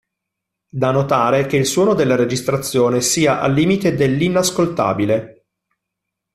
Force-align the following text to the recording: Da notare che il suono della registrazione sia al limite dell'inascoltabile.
Da 0.67 0.89
notare 0.89 1.45
che 1.45 1.57
il 1.57 1.67
suono 1.67 1.93
della 1.93 2.15
registrazione 2.15 3.01
sia 3.01 3.39
al 3.39 3.53
limite 3.53 3.93
dell'inascoltabile. 3.93 5.45